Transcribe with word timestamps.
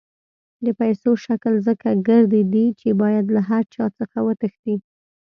د 0.65 0.67
پیسو 0.79 1.09
شکل 1.25 1.53
ځکه 1.67 1.89
ګردی 2.07 2.43
دی 2.53 2.65
چې 2.79 2.89
باید 3.01 3.25
له 3.35 3.41
هر 3.49 3.63
چا 3.73 3.85
څخه 3.99 4.17
وتښتي. 4.27 4.75